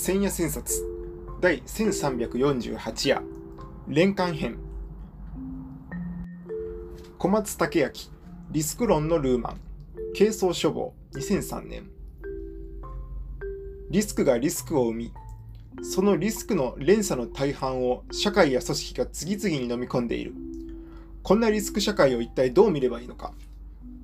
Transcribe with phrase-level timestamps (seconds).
[0.00, 0.86] 千夜千冊。
[1.40, 3.22] 第1348夜。
[3.88, 4.56] 連環編。
[7.18, 7.92] 小松武明。
[8.52, 9.60] リスク論のルーマン。
[10.16, 10.94] 軽装処方。
[11.14, 11.90] 2003年。
[13.90, 15.12] リスクがリスクを生み。
[15.82, 20.32] そのリスクの連鎖の大半を社会や組織が次々に飲み込んでいる。
[21.24, 23.34] こんなリスク社会を一体どう見ればいいのか。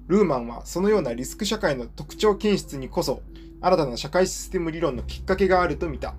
[0.08, 3.22] ルーマンはそのようなリスク社会の特徴検出にこそ
[3.64, 6.14] 新たな社会システム理論のきっかけがあると見た。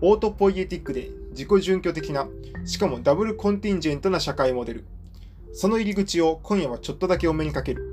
[0.00, 2.28] オートポイエティックで自己準拠的な、
[2.64, 4.84] しかもダブルコンティンジェントな社会モデル。
[5.52, 7.84] その入り口を今夜はちょっとだけお目にかける。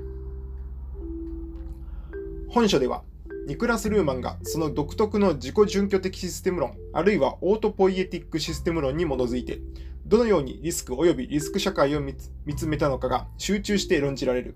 [2.48, 3.02] 本書では、
[3.48, 9.58] ニクラス・ルーマンがその独特の自己準拠的システム論、あるいはオートポイエティックシステム論に基づいて、
[10.06, 12.14] どのようにリスク及びリスク社会を見
[12.54, 14.54] つめたのかが集中して論じられる。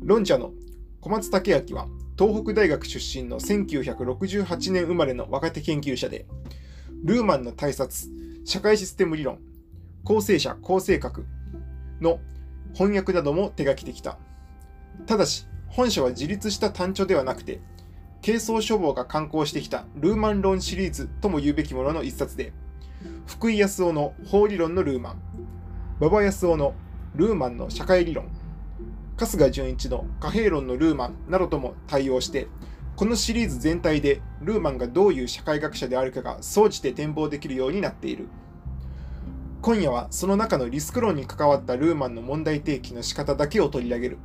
[0.00, 0.50] 論者の
[1.00, 1.86] 小松武明は
[2.18, 6.26] 東北大学出身の1968年生まれの若手研究者で、
[7.04, 7.92] ルーマンの対策、
[8.44, 9.38] 社会システム理論、
[10.02, 11.26] 構成者構成格
[12.00, 12.20] の
[12.72, 14.18] 翻訳なども手書きてきた。
[15.04, 17.60] ただし、本書は自立した単調ではなくて、
[18.24, 22.54] 軽装書房が刊行してきたルーマン論シリーズとも言うべきものの一冊で、
[23.26, 25.22] 福井康夫の法理論のルーマン、
[26.00, 26.74] 馬場康夫の
[27.14, 28.30] ルーマンの社会理論、
[29.18, 32.48] 春日純一の貨幣論のルーマンなどとも対応して、
[32.96, 38.28] このシリーズ全体でルーマンがどういう社会学者であるかが総じて展望できるようになっている。
[39.62, 44.18] 今夜はその中のリスク論に関わったルーマンの問題提起の仕方だけを取り上げる。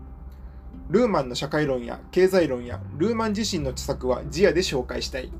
[0.89, 5.31] ルーマンの社会論や経済論やルーマン自身の著作は自野で紹介したい。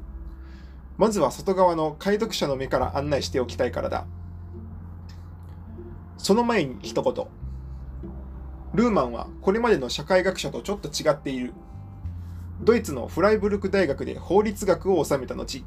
[0.97, 4.05] まずは外側の解読者の目から案内しておきたいからだ。
[6.17, 7.40] その前に一言。
[8.73, 11.53] ルーマンはこれまでの社会学者とちょっと違っている。
[12.61, 15.63] ドイツのフライブルク大学で法律学を収めた後、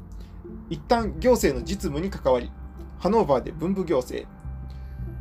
[0.69, 2.51] 一旦行政の実務に関わり、
[2.97, 4.27] ハノーバーで文部行政、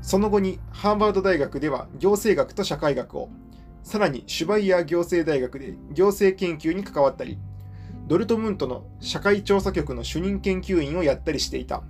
[0.01, 3.29] その後にハーバード大学では行政学と社会学を、
[3.83, 7.39] さらにシュバイヤー行政大学で行政研究に関わったり、
[8.07, 11.83] ドルトムントの社会調査局の主任研究員をやったりしていた。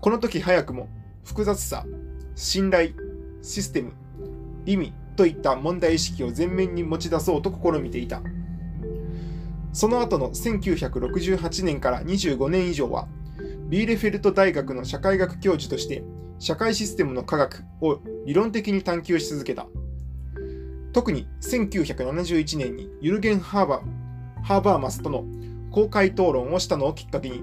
[0.00, 0.88] この時早くも
[1.24, 1.84] 複雑さ、
[2.34, 2.90] 信頼、
[3.42, 3.92] システム、
[4.66, 8.22] 意味といった問題意識を前面に持ち出そうと試みていた。
[9.72, 13.08] その後の1968年から25年以上は、
[13.68, 16.02] ビーレフェルト大学の社会学教授として、
[16.38, 19.66] 社会システムの科学を理論的に探求し続けた。
[20.92, 24.00] 特に1971年にユルゲン・ハーバー
[24.42, 25.24] ハーバーマスとの
[25.70, 27.42] 公開討論をしたのをきっかけに、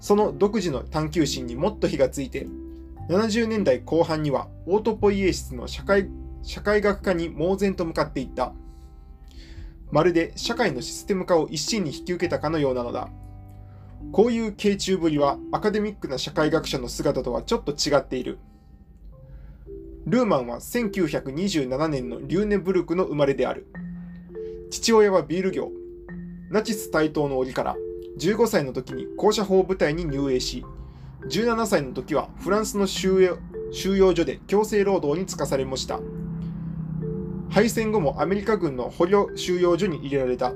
[0.00, 2.46] その独自の探求心にもっと火がついて、
[3.08, 6.08] 70年代後半にはオートポイエシスの社会
[6.42, 8.52] 社会学化に猛然と向かっていった。
[9.90, 13.08] まるで社会のシステム化を一身に引き受けたかのようなのだ。
[14.12, 18.38] こういう傾注ぶりはアカデミックな社会学者の姿とはちょっと違っている。
[20.06, 23.66] ルーマンは1927年のリューネブルクの生まれである。
[24.70, 25.70] 父親はビール業。
[26.50, 27.76] ナチス台頭の折から
[28.18, 30.64] 15歳の時に校舎法部隊に入営し、
[31.28, 36.00] 17歳の時はフランスの収容所で強制労働に就かされました。
[37.50, 40.52] 敗戦後もアメリカ軍の捕虜収容所に入れられた。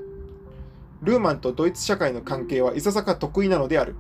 [1.03, 3.97] ルーマンとドイツ社会の関係はいささか得意なのである。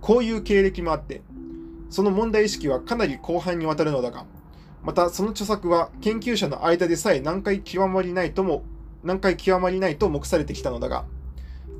[0.00, 1.22] こういう経歴もあって、
[1.88, 4.26] その問題意識はかなり広範にわたるのだが、
[4.82, 8.64] またその著作は研究者の間でさえ難解極まりないとも、
[9.02, 11.06] 難解極まりないと目されてきたのだが、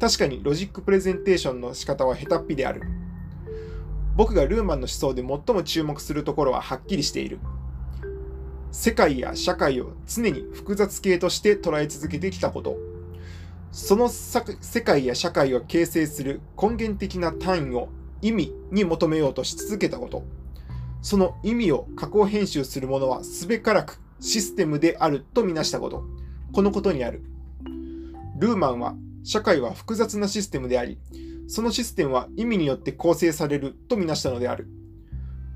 [0.01, 2.83] 確かにロジックプレゼンテーションの仕方は下手っぴである。
[4.17, 7.39] 僕がルーマンの思想で最も注目するところははっきりしている。
[8.71, 12.77] 世界や社会を常に複雑系として捉え続けてきたこと。
[13.73, 17.89] その世界や社会を形成する根源的な単位を
[18.23, 20.25] 意味に求めようとし続けたこと。
[21.03, 26.05] その意味を加工編集するものはすべからくシステムであるとみなしたこと。
[26.53, 27.23] このことにある。
[28.39, 28.95] ルーマンは
[29.25, 30.99] 社会は複雑なシステムであり、
[31.47, 34.69] そのシステムは意味によって構成されるとみなしたのである。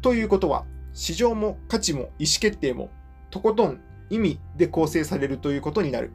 [0.02, 2.90] ということは、市場も価値も意思決定も、
[3.30, 3.80] とことん
[4.10, 6.12] 意味で構成されるということになる。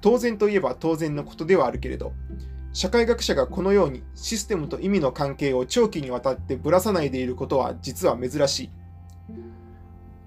[0.00, 2.12] 当然といえば当然のことではあるけれど、
[2.72, 8.70] 社会学者がこのようにシステムと意味の関係を長期にわたってぶらさないでいることは実は珍しい。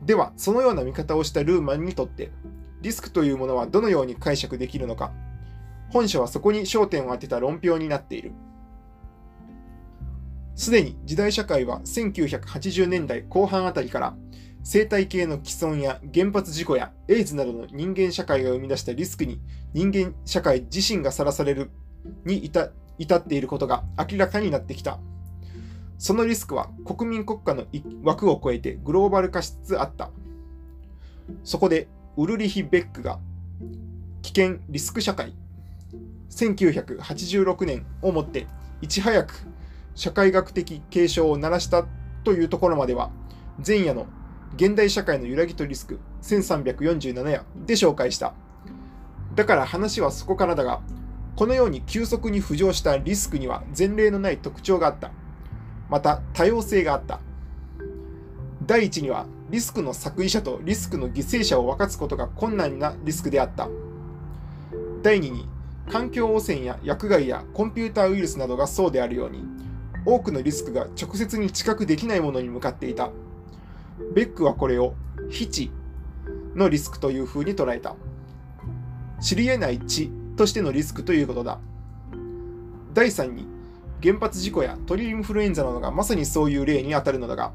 [0.06, 2.32] では、そのような見方をしたルーマンにとって、
[2.82, 5.12] リスクというものはどのように解釈できるのか、
[5.90, 8.32] 本書はそこに焦点を当てた論評になっている。
[10.56, 14.16] すでに時代社会は1980年代後半あたりから
[14.64, 19.40] 生態系の既存や原発事故やエイズなどの人間社会が生み出したリスクに
[19.74, 21.72] 人間社会自身がさらされる
[22.26, 25.00] に至っていることが明らかになってきた。
[26.00, 27.66] そのリスクは国民国家の
[28.04, 30.12] 枠を超えてグローバル化しつつあった。
[31.44, 31.88] そこで
[32.18, 33.20] ウルリヒ・ベックが
[34.22, 35.36] 危険リスク社会
[36.30, 38.48] 1986年をもって
[38.82, 39.34] いち早く
[39.96, 41.86] 社会学的警鐘を鳴らした
[42.24, 43.10] というところまでは
[43.66, 44.06] 前夜の
[44.56, 48.34] 現代社会の揺らぎとリスク1347夜で紹介した。
[49.36, 50.82] だから話はそこからだが、
[51.36, 55.12] このように急速に浮上したリスクには前例のない特徴があった。
[55.90, 57.20] また多様性があった。
[58.66, 63.70] 第一にはリスクの作為者とリスクの犠牲者を分かつことが困難なリスクであった。
[65.04, 65.48] 第2に
[65.90, 69.44] 環境汚染や薬害やコンピューターウイルスなどがそうであるように
[70.06, 73.10] 多くのリスクが直接に知覚できないものに向かっていた。
[74.14, 74.94] ベックはこれを
[75.30, 75.72] 非知
[76.56, 77.96] のリスクというふうに捉えた。
[79.20, 81.60] 知り得ない知としてのリスクということだ。
[82.94, 83.48] 第3に
[84.02, 87.54] 原発事故や鳥インフルエンザなどがまさにそういう例に当たるのだが、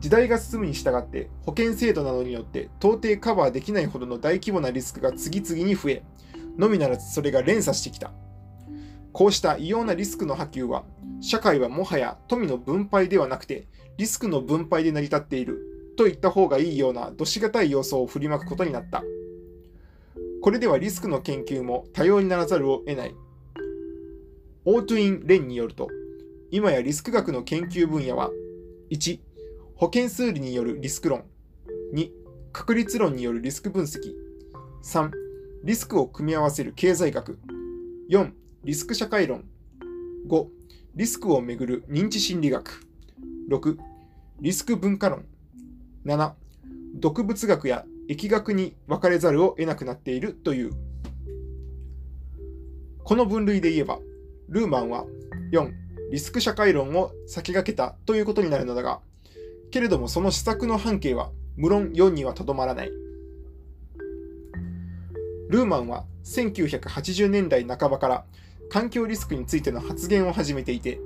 [0.00, 6.02] 時代が進むに従って保険制度などによって到底カバーできないほどの大規模なリスクが次々に増え、
[6.58, 8.12] のみならずそれが連鎖してきた。
[9.12, 10.84] こうした異様なリスクの波及は、
[11.20, 13.66] 社会はもはや富の分配ではなくて、
[13.96, 19.02] リスクの分配で成り立っていると言った方がいいようなどしがたい要素を振りまくことになった。
[20.40, 23.14] これではリスクの研究も多様にならざるを得ない。
[24.64, 25.88] オートゥイン・レンによると、
[26.50, 28.30] 今やリスク学の研究分野は、
[28.90, 29.20] 1、
[29.74, 31.24] 保険数理によるリスク論、
[31.94, 32.10] 2、
[32.52, 34.14] 確率論によるリスク分析、
[34.82, 35.10] 3、
[35.62, 37.38] リスクを組み合わせる経済学、
[38.08, 38.32] 4、
[38.64, 39.44] リスク社会論、
[40.26, 40.46] 5、
[40.94, 42.80] リスクをめぐる認知心理学、
[43.50, 43.76] 6、
[44.40, 45.26] リスク文化論、
[46.06, 46.32] 7、
[46.94, 50.70] 毒物学や疫学に分かれざるを得なくなっているという。
[53.04, 53.98] この分類で言えば、
[54.48, 55.04] ルーマンは
[55.52, 55.70] 4、
[56.10, 59.00] リスク社会論を先駆けたということになるのだが、
[59.70, 63.09] けれどもその施策の半径は無論4にはとどまらない。
[65.50, 68.24] ルーマンは1980年代半ばから
[68.70, 71.00] 環境リスクについての発言を始めていて、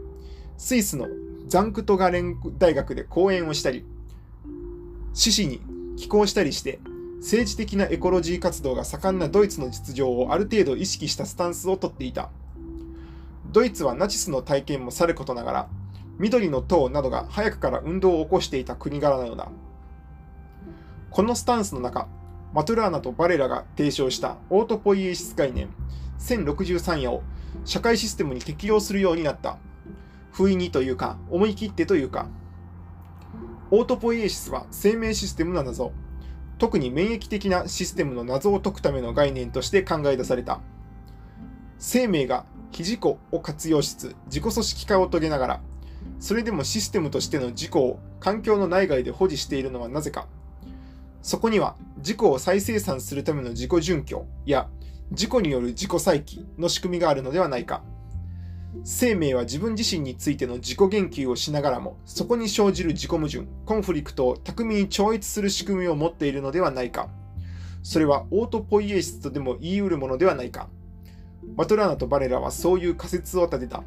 [0.58, 1.08] スイスの
[1.46, 3.86] ザンクトガレン大学で講演をしたり、
[5.14, 5.62] 獅子に
[5.96, 6.78] 寄稿したりして、
[7.20, 12.28] 政治的なエコロジー活動が盛んなドイツの実情をある程度意識したスタンスをとっていた。
[13.50, 15.68] ドイツはナチスの体験もさることながら、
[16.18, 19.48] 緑の党などが早くから運動を起こしていた国柄なのだ。
[21.10, 22.08] このスタンスの中、
[22.54, 25.70] マトゥラーナとバレラが提唱したオートポイエシス概念
[26.20, 27.24] 1063夜を
[27.64, 29.58] 社会システムに適用するようになった。
[30.30, 32.28] 不意にというか、思い切ってというか。
[33.72, 35.92] オートポイエシスは生命システムの謎。
[36.58, 40.60] 特に免疫的なシステムの謎を解くための概念として考え出された。
[41.80, 45.60] 生命が非自己を活用しつつ自己組織化を遂げながら、
[46.20, 50.28] それでもシステムとしての自己を環境の内外で保持しているのはなぜか。
[51.24, 54.68] そこには自己を再生産するための自己準拠や
[55.10, 57.82] 自己による自己再起の仕組みがあるのではないか。
[58.84, 67.08] 生命は自分自身についての自己言及をしながらも、そこに生じる自己矛盾、コンフリクトを巧みに超越する仕組みを持っているのではないか。
[67.82, 70.68] それはオートポイエシスとでも言い得るものではないか。
[71.56, 73.82] マトラーナとバレラはそういう仮説を立てた。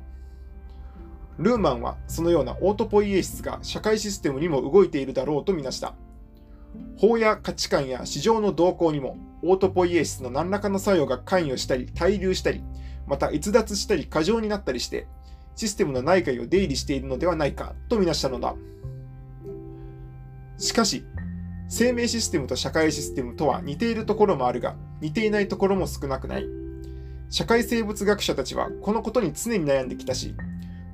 [1.38, 5.94] ルーマンはそのようなオートポイエシスが社会システムにも動いているだろうとみなした。
[6.98, 12.64] 法や価値観や市場の動向にもオートポイエシスの何らかの作用が関与したり、滞留したり、
[13.06, 15.08] また逸脱したり過剰になったりして、
[15.56, 18.56] システムの内外を出入りしているのではないかとみなしたのだ。
[20.58, 21.06] しかし、
[21.70, 26.46] 生命システムと社会システムとは似ているところもあるが、似ていないところも少なくない。
[27.30, 30.36] 社会生物学者たちはこのことに常に悩んできたし、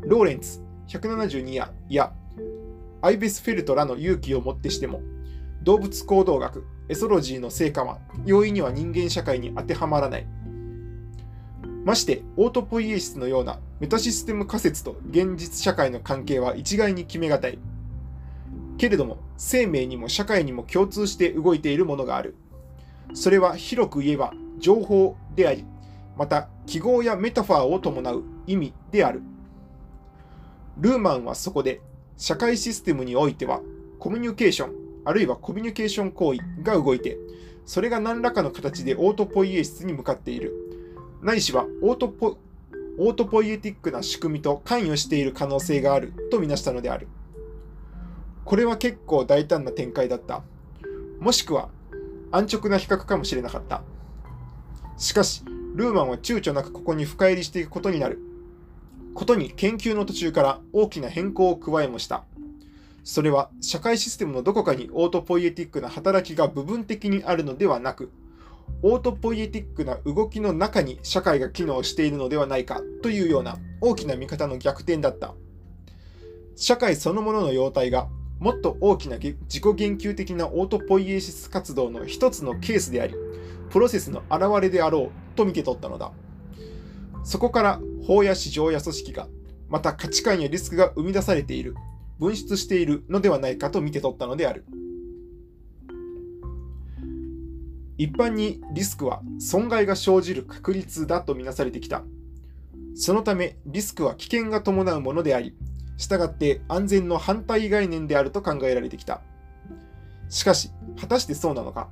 [0.01, 2.13] ローレンツ172やや
[3.01, 5.01] アイベスフェルトらの勇気をもってしても、
[5.63, 10.27] 動物行動学、エソロジーの成果は容易には人間社会に当てはまらない。
[11.85, 17.59] まして、オートポイエシスのようなメタシステム仮説と現実社会の関係は一概に決めがたい。
[18.77, 22.35] けれども、生命にも社会にも共通して動いているものがある。
[23.13, 25.65] それは広く言えば情報であり、
[26.17, 29.21] また記号やメタファーを伴う意味である。
[30.77, 31.79] ルーマンはそこで、
[32.17, 33.61] 社会システムにおいては
[33.99, 37.17] コミュニケーション、あるいはコミュニケーション行為が動いて、
[37.65, 40.53] それが何らかの形でオートポイエシスに向かっている。
[41.21, 42.37] ないしはオートポ
[42.97, 47.07] オートポイエティックな仕組みと関与している可能性があるとみなしたのである。
[48.45, 50.43] これは結構大胆な展開だった。
[51.19, 51.69] もしくは
[52.31, 53.81] 安直な比較かもしれなかった。
[54.97, 55.43] しかし、
[55.75, 58.19] ルーマンは躊躇なくここに深入りしていくことになる。
[59.15, 62.25] ことに研究の途中から大きな変更を加えもした。
[63.03, 68.11] それは社会システムのどこかにオートポイエティックな働きが部分的にあるのではなく、
[68.81, 75.33] オートポイエティックな動きの中に社会が機能しているのではないかというような大きな見方の逆転だった。
[76.55, 78.07] 社会そのものの様態が
[78.39, 83.15] もっと大きな自己言及的なオートポイエシス活動の一つのケースであり、
[83.69, 86.11] プロセスの表れであろうと見て取ったのだ。
[87.23, 89.27] そこから法や市場や組織が、
[89.69, 91.75] また価値観やリスクが生み出されている、
[92.23, 94.65] 分出しているのではないかと見て取ったのである。
[97.97, 102.03] 一般にリスクは損害が生じる確率だとみなされてきた。
[102.95, 105.55] そのためリスクは危険が伴うものであり、
[105.97, 109.21] したがって安全の反対概念であると考えられてきた。
[110.29, 111.89] しかし、果たしてそうなのか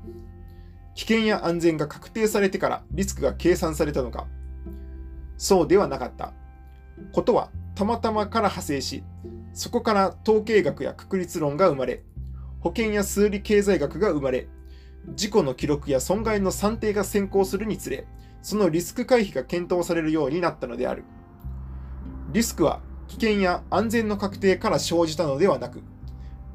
[0.95, 4.27] 危険や安全が確定されてからリスクが計算されたのか
[5.38, 6.33] そうではなかった。
[7.13, 9.03] ことはたまたまから派生し、
[9.53, 12.03] そこから統計学や確率論が生まれ、
[12.59, 14.47] 保険や数理経済学が生まれ、
[15.15, 18.05] 事故の記録や損害の算定が先行するにつれ、
[18.41, 21.03] そのリスク回避が検討されるようになったのである。
[22.31, 25.81] リスクは危険や安全の確定から生じたのではなく、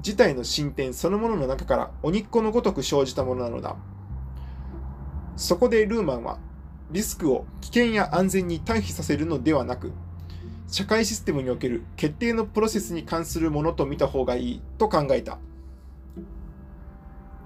[0.00, 3.76] 事態の進展そのものの中から鬼っ子のごとく生じたものなのだ。
[5.37, 6.38] そこでルーマンは、
[6.92, 9.92] リスクを危険や安全に対比させるのではなく、
[10.68, 15.38] 社会システムにおける決定のプロセスに関するものと見た方がいいと考えた。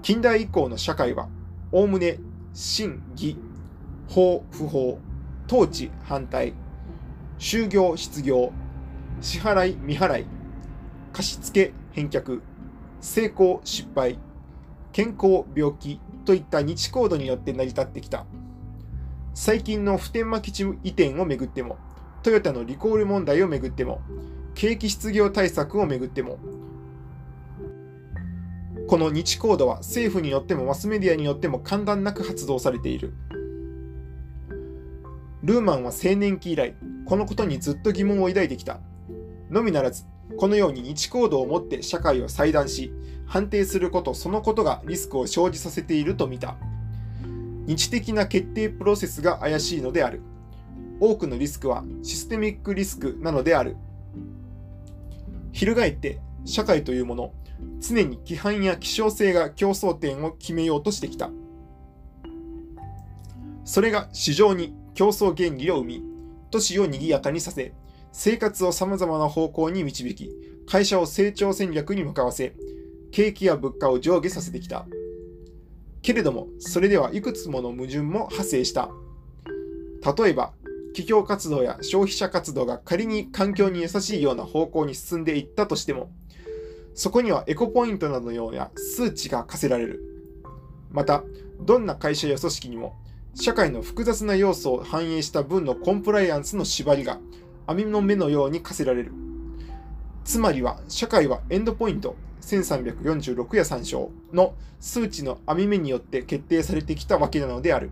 [0.01, 1.29] 近代以降の社会は、
[1.71, 2.19] おおむね、
[2.53, 3.37] 真偽、
[4.07, 4.99] 法不法、
[5.47, 6.53] 統治反対、
[7.37, 8.51] 就業失業、
[9.21, 10.25] 支払い未払い、
[11.13, 12.41] 貸付返却、
[12.99, 14.17] 成功失敗、
[14.91, 18.25] 健康病気といった日コードによって成り立ってきた。
[19.35, 21.77] 最近の普天間基地移転をめぐっても、
[22.21, 24.01] トヨタのリコール問題をめぐっても、
[24.53, 26.37] 景気失業対策をめぐっても、
[28.87, 33.13] この日コードは政府によってもマスメディアによっても簡単なく発動されている。
[35.43, 36.75] ルーマンは青年期以来、
[37.05, 38.79] このことにずっと疑問を抱いてきた。
[39.49, 40.03] のみならず、
[40.37, 42.93] このように日コードを持って社会を裁断し、
[43.25, 46.57] 判定することそのことがリスクを生じさせていると見た。
[47.65, 50.21] 日的な決定プロセスが怪しいのである。
[51.01, 53.75] 多くのリスクはシステミックリスクなのである。
[55.51, 57.33] 翻って、社会というもの、
[57.79, 61.31] 常に規範や希少性が競争点を決めようとしてきた。
[63.65, 66.03] それが市場に競争原理を生み、
[66.51, 67.73] 都市を賑やかにさせ、
[68.11, 70.29] 生活を様々な方向に導き、
[70.67, 72.53] 会社を成長戦略に向かわせ、
[73.09, 74.85] 景気や物価を上下させてきた。
[76.03, 78.91] けれども、それではいくつもの矛盾も発生した。
[80.17, 80.53] 例えば、
[80.91, 86.11] 企業活動や消費者活動が仮に環境に優しいような方向に進んでいったとしても、
[86.93, 90.03] そこにはエコポイントなどのような数値が課せられる。
[90.91, 91.23] また、
[91.61, 92.95] どんな会社や組織にも、
[93.33, 97.19] 社会の複雑な要素を反映した分のコンプライアンスの縛りが
[97.65, 99.13] 網の目のように課せられる。
[100.25, 107.91] つまりは、社会はエンドポイント1346や参照の数値の網目によって決定されてきたわけなのである。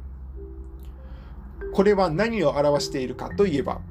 [1.74, 3.82] これは何を表しているかといえば、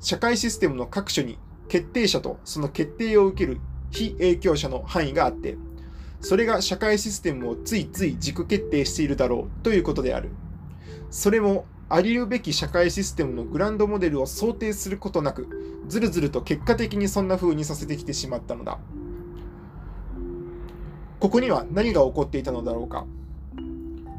[0.00, 1.38] 社会システムの各所に
[1.68, 5.56] 決定者とその決定を受ける非影響者の範囲があって、
[6.20, 10.30] それが社会システムをついつい軸決定しているだろうということである。
[11.10, 15.46] それもあり得るべき社会システムのグランドモデルを想定することなく、
[15.88, 18.78] ずるずると結果的にそんな風にさせてきてしまったのだ。
[21.20, 23.04] ここには何が起こっていたのだろうか。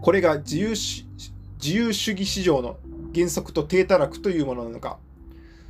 [0.01, 2.77] これが自由自由主義市場の
[3.13, 4.99] 原則と低たらくというものなのか。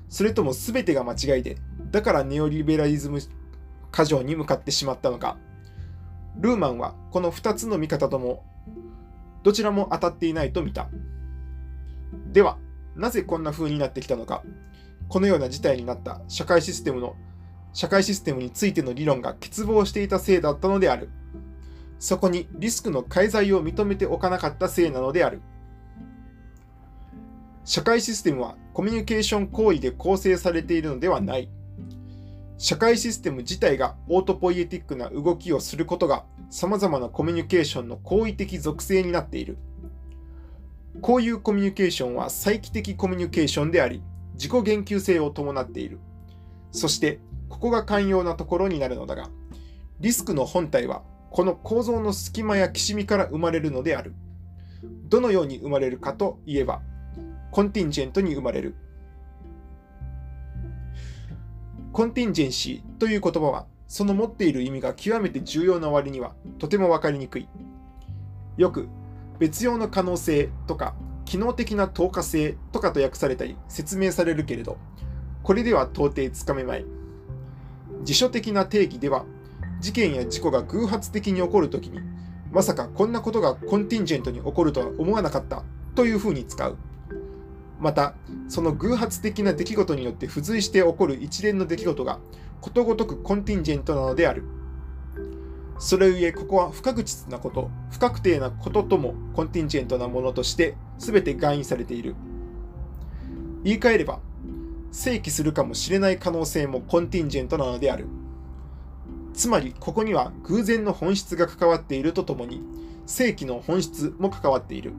[0.10, 1.58] それとも全てが間違いで、
[1.92, 3.20] だからネオリベラリズム
[3.92, 5.38] 過剰に向かってしまったのか。
[6.40, 8.44] ルーマンはこの2つの見方とも
[9.44, 10.90] どちらも当たっていないと見た。
[12.32, 12.58] では、
[12.96, 14.44] なぜこんな風になってきたのか。
[15.10, 17.16] このような事態になった社会システムの
[17.74, 21.10] 社会システムについての理論が欠乏していたせいだったのである。
[22.00, 25.42] そこにリスクの介在を認めておかなかったせいなのである。
[27.66, 31.50] 社会システムはコミュニケーション行為で構成されているのではない。
[32.58, 39.58] 社会システム自体がオートポイエティックな動きをすることが様々なコミュニケーションの好意的属性になっている。
[41.02, 44.02] こういうコミュニケーションは再帰的コミュニケーションであり、
[44.34, 46.00] 自己言及性を伴っている。
[46.72, 49.30] そして、ここが寛容なところになるのだが、
[50.00, 54.14] リスクの本体はこの構造の隙間やきしみから生まれるのである。
[55.10, 56.82] どのように生まれるかといえば、
[57.54, 58.74] コンティンジェントに生まれる。
[61.92, 67.48] コンティンジェンシーという言葉は、その持っている意味が極めて重要な割にはとても分かりにくい。
[68.58, 68.88] よく、
[69.38, 70.96] 別用の可能性とか、
[71.26, 74.80] 機能的な透過性とかと訳されたり説明されるけれど、
[75.44, 76.86] これでは到底つかめまい。
[78.02, 79.26] 辞書的な定義では、
[79.80, 82.00] 事件や事故が偶発的に起こるときに、
[82.52, 86.80] まさかこんなことがコンティンジェントに起こるとは思わなかったというふうに使う。
[87.84, 88.16] また、
[88.48, 92.20] その偶発的な出来事によって付随して起こる一連の出来事が、
[92.62, 94.46] ことごとくコンティンジェントなのである。
[95.80, 102.16] それゆえ、ここは不確実なこと、不確定なことともコンティンジェントなものとして全て含意されている。
[103.66, 104.22] 言い換えれば、
[104.94, 108.08] 正規するかもしれない可能性もコンティンジェントなのである。
[109.34, 112.62] つまり、ここには偶然の本質が関わっているとともに、
[113.06, 114.94] 正規の本質も関わっている。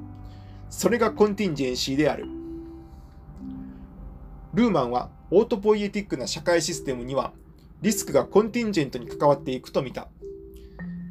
[0.68, 2.33] それがコンティンジェンシーである。
[4.54, 7.32] ルーマンはオートポイエティックな社会システムには
[7.82, 10.08] リスクがコンティンジェントに関わっていくと見た。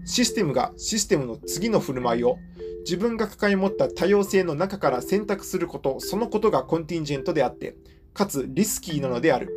[0.06, 2.38] システムがシステムの次の振る舞いを
[2.86, 7.76] 自分が抱え持った多様性の中から選択すること、そのことがコンティンジェントであって、
[8.14, 9.50] かつリスキーなのである。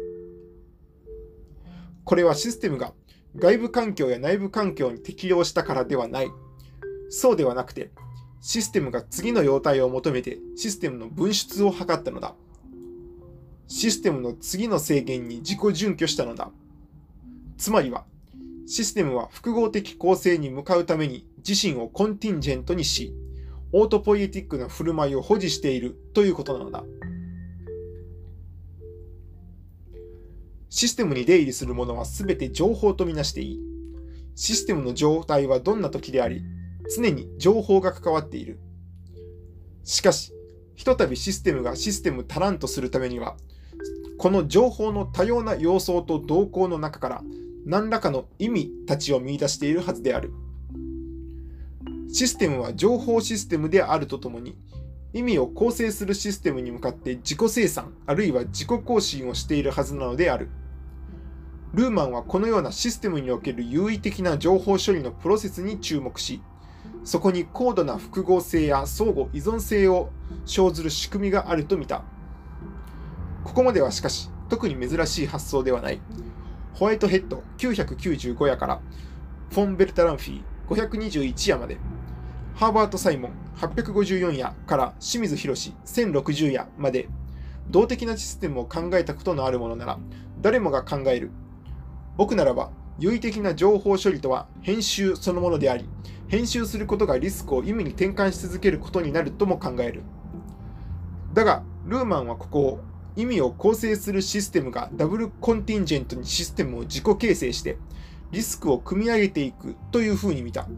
[2.04, 2.92] これはシステムが
[3.36, 6.30] 外部環境や内部環境に適用したからではない。
[7.08, 7.92] そうではなくて、
[8.40, 12.34] システムが次の様態を求めてシステムの分出を図ったのだ。
[13.68, 16.50] システムの次の制限に自己準拠したのだ。
[17.58, 18.04] つまりは、
[18.66, 23.12] システムは複合的構成に向かうために自身をコンティンジェントにし、
[23.72, 26.84] オートポイエティックな振る舞いを保持しているということなのだ。
[30.68, 33.60] システムに出入りするものは全て情報とみなしていい。
[34.34, 36.42] システムの状態はどんな時であり、
[36.94, 38.58] 常に情報が関わっている。
[39.82, 40.32] しかし、
[40.74, 43.36] ひとたびシステムがシステム足らんとするためには、
[44.18, 47.22] この情報の多様な様相と動向の中から
[47.66, 50.32] 何らかの意味たちを見出しているはずである。
[52.08, 54.56] システムは情報システムであるとともに、
[55.12, 60.48] 意味を構成するシステムに向かって自己生産あるいは自己更新をしているはずなのである。
[61.74, 66.40] ルーマンはこのようなシステムにおける優位的な情報処理のプロセスに注目し、
[67.04, 70.10] そこに高度な複合性や相互依存性を
[70.46, 72.02] 生ずる仕組みがあると見た。
[73.46, 76.00] ここまではしかし、特に珍しい発想ではない。
[76.74, 78.80] ホワイトヘッド995夜から、
[79.52, 81.78] フォン・ベルタランフィー521夜まで、
[82.56, 87.08] ハーバート・サイモン854夜から清水博士1060夜まで、
[87.70, 89.98] 動的なシステムを考えたことのあるものなら、
[90.42, 91.30] 誰もが考える。
[92.16, 95.88] 僕ならば、優位的な情報処理とは編集そのものであり、
[96.26, 100.02] 編集することがリスクを意味に転換し続けることになるとも考える。
[101.32, 102.80] だが、ルーマンはここを
[103.16, 107.78] 意味を構成するシステムがダブルコンティンジェントにシステムを自己形成して
[108.30, 110.68] リスクを組み上げていくというふうに見た。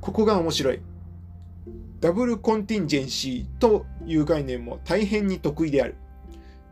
[0.00, 0.80] ここが面白い。
[2.00, 5.96] ダブルコンティンジェンシーという概念も大変に得意である。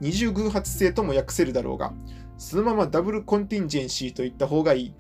[0.00, 1.92] 二重偶発性とも訳せるだろうが、
[2.38, 4.94] そのままダブルコンティンジェンシーと言った方がいい。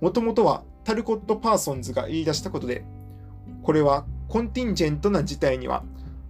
[0.00, 2.84] もともとはタルコット・パーソンズが言い出したことで、
[3.62, 5.84] これはコンティンジェントな事態には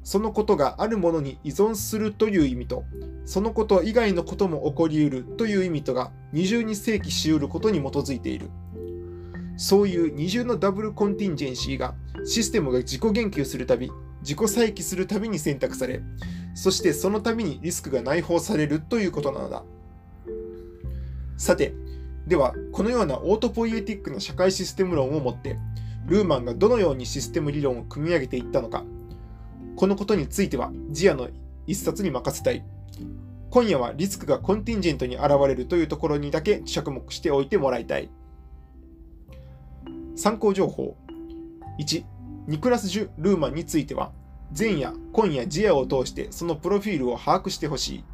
[0.06, 2.84] そのことがあるものに依存するという意味と、
[3.24, 8.48] そのこと以外のことも起こり得るという意味とが二重に正規し得ることに基づいている。
[9.56, 13.90] そういう二重のダブルコンティンジェンシーがシステムが自己言及するたび、
[14.20, 16.00] 自己再起するたびに選択され、
[16.54, 19.64] そしてそのたびにリスクが内包されるということなのだ。
[21.36, 21.74] さて、
[22.28, 25.58] では、このようなオートポイエティックな社会システム論をもって、
[26.06, 28.84] ルーマンがどのようにシステム理論を組み上げていったのか、
[29.76, 31.28] このことについては、ジアの
[31.66, 32.64] 一冊に任せたい。
[33.50, 38.10] 今夜はリスクがコンティンジェントに現れるというところにだけ着目しておいてもらいたい。
[40.16, 40.96] 参考情報
[41.78, 42.04] 1、
[42.48, 44.12] ニクラス・ジュ・ルーマンについては、
[44.58, 48.04] 前夜、今夜、ジアを通してそのプロフィールを把握してほしい。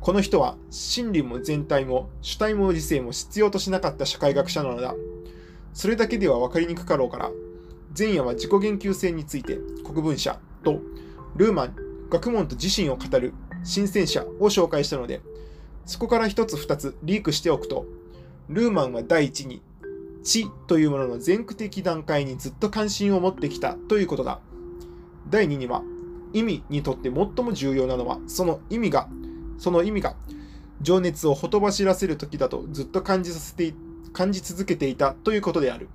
[0.00, 4.96] この人は真理も全体も主体も理性も必要としなかった社会学者なのだ。
[5.72, 7.30] それだけでは分かりにくかろうから、
[7.96, 10.80] 前夜は自己言及性について国文社、と、
[11.36, 11.76] ルーマン、
[12.10, 13.32] 学問と自身を語る
[13.64, 15.20] 新戦者を紹介したので、
[15.86, 17.86] そこから一つ二つリークしておくと、
[18.48, 19.62] ルーマンは第一に、
[20.22, 24.40] 知というものの全区的段階にずっと関心を持ってきたということだ。
[25.28, 25.82] 第二には、
[26.32, 29.08] 意味にとって最も重要なのは、その意味が、
[29.58, 30.16] その意味が、
[30.82, 33.74] 情熱をほとばしらせる時だとずっと感じさせて、
[34.12, 35.88] 感じ続けていたということである。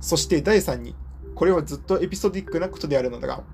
[0.00, 0.94] そして第3に、
[1.36, 3.44] これはずっとエピソディックなことであるのだが、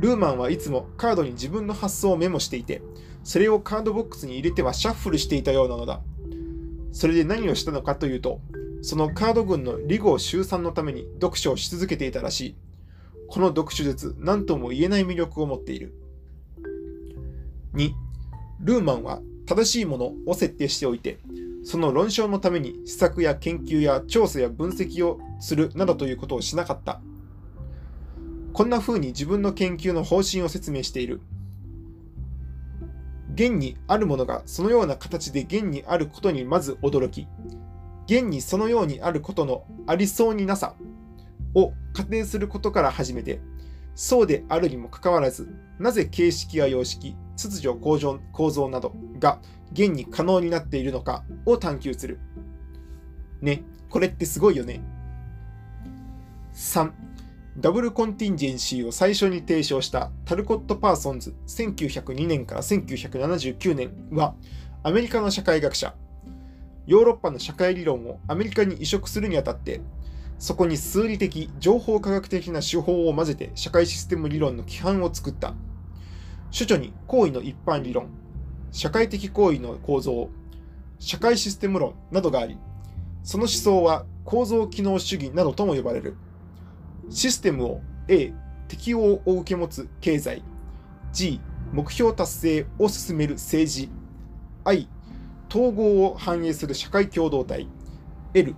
[0.00, 2.82] ルーマンはいつもカードに自分の発想をメモしていて、
[3.22, 6.02] それをカードボックスに入れてはシャッフルしていたようなのだ。
[6.90, 8.40] それで何をしたのかというと、
[8.82, 12.56] そのカード群の理号集散のために読書をし続けていたらしい。
[13.28, 15.94] この読書術、何とも言えない魅力を持っている。
[17.74, 17.92] 2、
[18.60, 21.18] ルーマンは正しいものを設定しておいて、
[21.66, 27.00] その論証のために施策や研究や調査や分析をするなどということをしなかった。
[28.52, 31.20] こんな風に自分の研究の方針を説明している。
[33.34, 37.26] 現にあるものがそのような形で現にあることにまず驚き、
[38.04, 40.76] 現にそのようにあることのありそうになさ
[41.56, 43.40] を仮定することから始めて、
[43.96, 49.40] そうであるにもかかわらず、なぜ形式や様式、秩序構造構造などが
[49.72, 52.20] 現に可能になっているのかを探求する。
[53.40, 54.82] ね、これってすごいよね。
[56.52, 56.92] 3.
[57.58, 64.34] ダブルコンティンジェンシーを最初に提唱したタルコット・パーソンズ1902年から1979年は
[64.82, 65.94] アメリカの社会学者
[66.86, 69.80] ヨーロッパの社会理論をアメリカに移植するにあたって
[70.38, 75.54] そこに数理的情報科学的な手法を混ぜて社会システム理論の規範を作った。
[76.50, 78.08] 主著に行為の一般理論。
[78.70, 80.28] 社会的行為の構造。
[80.98, 82.56] 社会システム論などがあり
[83.22, 86.16] その思想は構造機能主義などとも呼ばれる。
[87.10, 88.32] システムを A、
[88.68, 90.42] 適応を受け持つ経済、
[91.12, 91.40] G、
[91.72, 93.90] 目標達成を進める政治、
[94.64, 94.88] I、
[95.48, 97.68] 統合を反映する社会共同体、
[98.34, 98.54] L、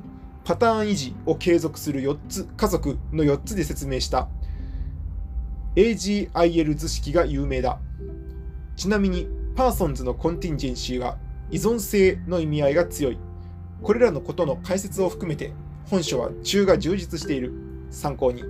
[0.49, 4.29] パターン維持を継続する4つ、家族の4つで説明した
[5.77, 7.79] AGIL 図式が有名だ。
[8.75, 11.19] ちなみに、パーソンズのコンティンジェンシーは
[11.51, 13.19] 依存性の意味合いが強い。
[13.83, 15.53] これらのことの解説を含めて、
[15.91, 17.53] 本書は中が充実している。
[17.91, 18.43] 参考に。